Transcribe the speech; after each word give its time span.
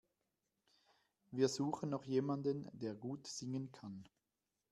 Wir 1.29 1.47
suchen 1.47 1.91
noch 1.91 2.05
jemanden, 2.05 2.67
der 2.73 2.95
gut 2.95 3.27
singen 3.27 3.71
kann. 3.71 4.09